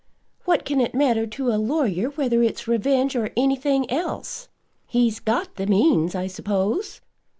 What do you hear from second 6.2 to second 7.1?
suppose?"